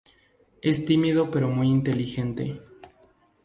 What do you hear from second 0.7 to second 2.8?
tímido pero muy inteligente.